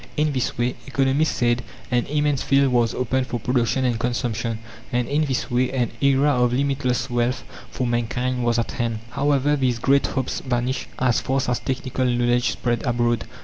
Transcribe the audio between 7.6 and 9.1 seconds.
for mankind was at hand.